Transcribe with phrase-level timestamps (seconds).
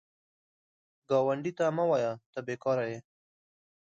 [1.09, 2.99] ګاونډي ته مه وایه “ته بېکاره یې”